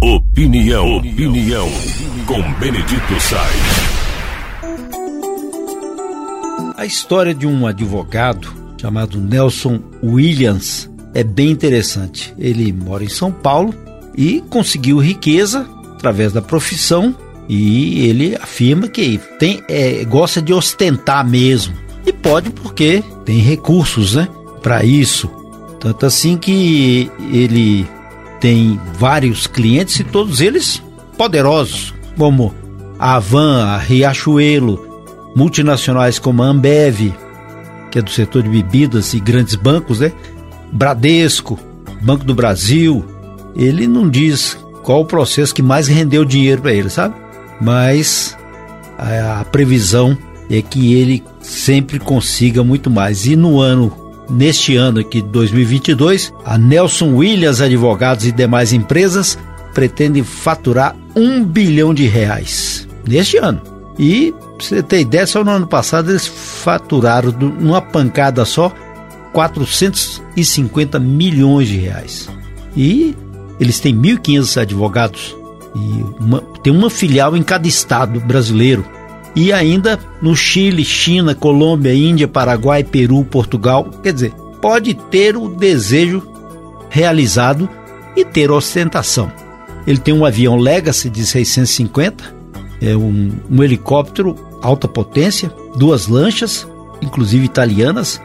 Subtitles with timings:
[0.00, 1.68] Opinião, opinião,
[2.24, 3.98] com Benedito Sainz.
[6.76, 8.48] A história de um advogado
[8.80, 12.32] chamado Nelson Williams é bem interessante.
[12.38, 13.74] Ele mora em São Paulo
[14.16, 17.12] e conseguiu riqueza através da profissão
[17.48, 21.74] e ele afirma que tem, é, gosta de ostentar mesmo.
[22.06, 24.28] E pode porque tem recursos né,
[24.62, 25.28] para isso.
[25.80, 27.84] Tanto assim que ele
[28.40, 30.82] tem vários clientes e todos eles
[31.16, 32.54] poderosos, como
[32.98, 34.86] a Avan, a Riachuelo,
[35.34, 37.12] multinacionais como a Ambev,
[37.90, 40.12] que é do setor de bebidas e grandes bancos, né?
[40.72, 41.58] Bradesco,
[42.00, 43.04] Banco do Brasil.
[43.56, 47.14] Ele não diz qual o processo que mais rendeu dinheiro para ele, sabe?
[47.60, 48.36] Mas
[48.96, 50.16] a, a previsão
[50.50, 53.26] é que ele sempre consiga muito mais.
[53.26, 59.38] E no ano Neste ano aqui, 2022, a Nelson Williams Advogados e demais empresas
[59.72, 63.60] pretendem faturar um bilhão de reais neste ano.
[63.98, 68.72] E, você ter ideia, só no ano passado eles faturaram numa pancada só
[69.32, 72.28] 450 milhões de reais.
[72.76, 73.16] E
[73.58, 75.36] eles têm 1.500 advogados
[75.74, 78.84] e uma, tem uma filial em cada estado brasileiro
[79.38, 83.84] e ainda no Chile, China, Colômbia, Índia, Paraguai, Peru, Portugal.
[84.02, 86.26] Quer dizer, pode ter o desejo
[86.90, 87.68] realizado
[88.16, 89.30] e ter ostentação.
[89.86, 92.34] Ele tem um avião Legacy de 650,
[92.82, 96.66] é um, um helicóptero alta potência, duas lanchas,
[97.00, 98.20] inclusive italianas,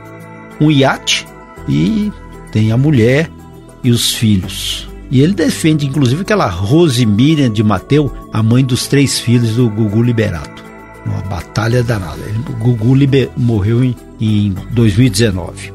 [0.59, 1.27] um iate
[1.69, 2.11] e
[2.51, 3.29] tem a mulher
[3.83, 4.89] e os filhos.
[5.11, 9.69] E ele defende inclusive aquela Rose Miriam de Mateu, a mãe dos três filhos do
[9.69, 10.62] Gugu Liberato
[11.05, 12.21] uma batalha danada.
[12.49, 15.73] O Gugu liber, morreu em, em 2019.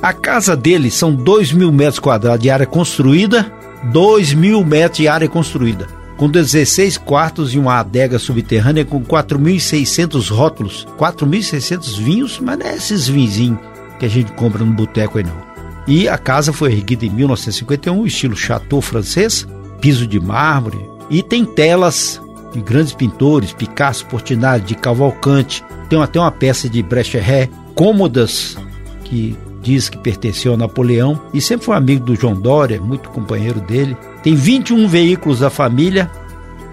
[0.00, 3.52] A casa dele são 2 mil metros quadrados de área construída,
[3.84, 10.30] 2 mil metros de área construída, com 16 quartos e uma adega subterrânea com 4.600
[10.30, 13.60] rótulos, 4.600 vinhos, mas não é esses vinzinhos
[13.98, 15.52] que a gente compra no boteco aí não.
[15.86, 19.46] E a casa foi erguida em 1951, estilo chateau francês,
[19.80, 20.78] piso de mármore,
[21.10, 22.21] e tem telas
[22.52, 25.64] de grandes pintores, Picasso, Portinari, de Cavalcante.
[25.88, 28.56] Tem até uma peça de Brecht-Ré, cômodas
[29.04, 33.60] que diz que pertenceu a Napoleão e sempre foi amigo do João Dória, muito companheiro
[33.60, 33.96] dele.
[34.22, 36.10] Tem 21 veículos da família,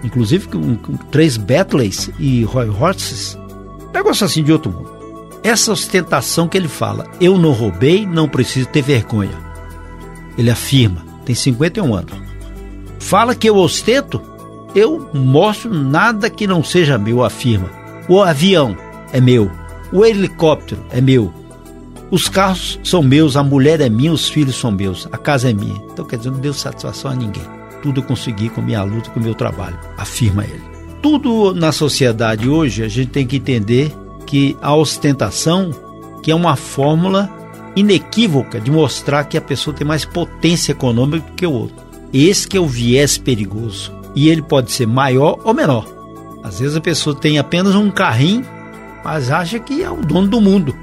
[0.02, 3.38] inclusive com, com três Bentleys e Roy Horses.
[3.94, 4.90] Negócio assim de outro mundo.
[5.42, 9.38] Essa ostentação que ele fala, eu não roubei, não preciso ter vergonha.
[10.36, 12.12] Ele afirma, tem 51 anos.
[12.98, 14.20] Fala que eu ostento,
[14.74, 17.70] eu mostro nada que não seja meu, afirma.
[18.08, 18.76] O avião
[19.12, 19.50] é meu,
[19.92, 21.32] o helicóptero é meu,
[22.10, 25.52] os carros são meus, a mulher é minha, os filhos são meus, a casa é
[25.52, 25.80] minha.
[25.92, 27.44] Então quer dizer, não deu satisfação a ninguém.
[27.82, 30.62] Tudo eu consegui com minha luta, com meu trabalho, afirma ele.
[31.00, 33.94] Tudo na sociedade hoje a gente tem que entender
[34.26, 35.70] que a ostentação,
[36.20, 37.30] que é uma fórmula
[37.76, 41.76] inequívoca de mostrar que a pessoa tem mais potência econômica do que o outro.
[42.12, 45.86] Esse que é o viés perigoso e ele pode ser maior ou menor.
[46.42, 48.44] Às vezes a pessoa tem apenas um carrinho,
[49.04, 50.74] mas acha que é o dono do mundo.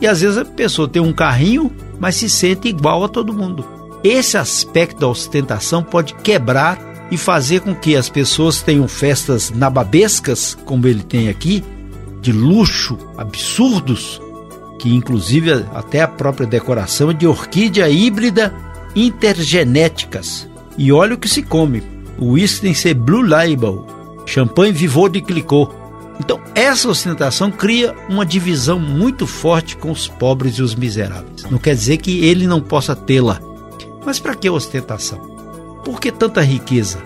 [0.00, 3.64] E às vezes a pessoa tem um carrinho, mas se sente igual a todo mundo.
[4.02, 6.78] Esse aspecto da ostentação pode quebrar
[7.10, 11.64] e fazer com que as pessoas tenham festas nababescas, como ele tem aqui,
[12.20, 14.20] de luxo, absurdos,
[14.78, 18.54] que inclusive até a própria decoração é de orquídea híbrida
[18.94, 20.48] intergenéticas.
[20.76, 21.82] E olha o que se come,
[22.20, 23.86] uísque tem que ser Blue Label,
[24.26, 25.70] champanhe Vivot de Clicquot.
[26.20, 31.44] Então, essa ostentação cria uma divisão muito forte com os pobres e os miseráveis.
[31.50, 33.40] Não quer dizer que ele não possa tê-la.
[34.04, 35.18] Mas para que ostentação?
[35.84, 36.98] Por que tanta riqueza?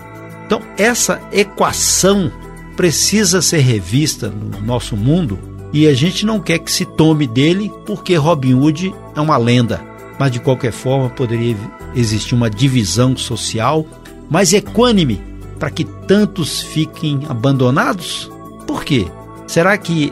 [0.45, 2.31] Então, essa equação
[2.75, 5.37] precisa ser revista no nosso mundo
[5.71, 9.81] e a gente não quer que se tome dele porque Robin Hood é uma lenda.
[10.19, 11.55] Mas de qualquer forma, poderia
[11.95, 13.85] existir uma divisão social
[14.33, 15.21] mas equânime
[15.59, 18.31] para que tantos fiquem abandonados?
[18.65, 19.05] Por quê?
[19.45, 20.11] Será que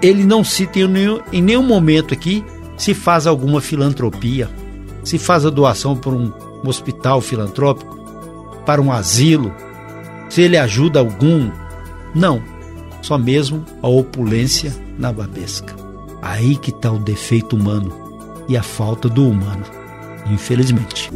[0.00, 2.44] ele não cita em nenhum, em nenhum momento aqui
[2.76, 4.48] se faz alguma filantropia,
[5.02, 6.32] se faz a doação para um,
[6.64, 7.96] hospital filantrópico,
[8.64, 9.52] para um asilo,
[10.30, 11.50] se ele ajuda algum?
[12.14, 12.40] Não,
[13.02, 15.74] só mesmo a opulência na babesca.
[16.22, 17.92] Aí que está o defeito humano
[18.48, 19.64] e a falta do humano,
[20.30, 21.10] infelizmente.